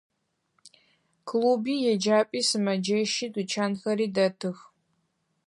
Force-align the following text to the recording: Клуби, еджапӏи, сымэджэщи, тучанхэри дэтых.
Клуби, 1.27 1.75
еджапӏи, 1.91 2.41
сымэджэщи, 2.47 3.27
тучанхэри 3.33 4.07
дэтых. 4.15 4.57